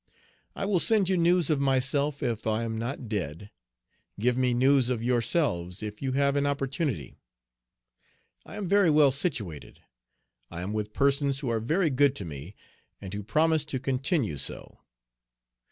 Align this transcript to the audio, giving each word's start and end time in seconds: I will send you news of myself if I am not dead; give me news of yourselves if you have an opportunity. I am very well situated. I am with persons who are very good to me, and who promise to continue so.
I 0.55 0.65
will 0.65 0.79
send 0.79 1.09
you 1.09 1.15
news 1.17 1.51
of 1.51 1.61
myself 1.61 2.23
if 2.23 2.47
I 2.47 2.63
am 2.63 2.79
not 2.79 3.07
dead; 3.07 3.51
give 4.19 4.35
me 4.35 4.55
news 4.55 4.89
of 4.89 5.03
yourselves 5.03 5.83
if 5.83 6.01
you 6.01 6.13
have 6.13 6.35
an 6.35 6.47
opportunity. 6.47 7.19
I 8.43 8.55
am 8.55 8.67
very 8.67 8.89
well 8.89 9.11
situated. 9.11 9.81
I 10.49 10.63
am 10.63 10.73
with 10.73 10.91
persons 10.91 11.41
who 11.41 11.49
are 11.51 11.59
very 11.59 11.91
good 11.91 12.15
to 12.15 12.25
me, 12.25 12.55
and 12.99 13.13
who 13.13 13.21
promise 13.21 13.63
to 13.65 13.79
continue 13.79 14.37
so. 14.37 14.79